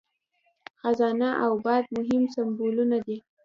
[0.81, 3.17] خزانه او باد مهم سمبولونه دي.